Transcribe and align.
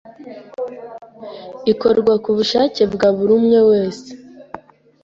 ikorwa 1.71 2.13
ku 2.23 2.29
bushake 2.37 2.81
bwa 2.93 3.09
buri 3.17 3.31
umwe 3.39 3.59
wese 3.69 4.09